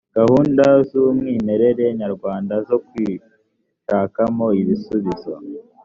[0.17, 5.33] gahunda z umwimerere nyarwanda zo kwishakamo ibisubizo